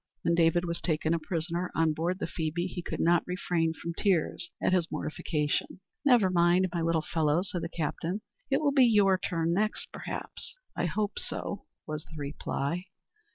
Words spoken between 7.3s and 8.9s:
said the captain; "it will be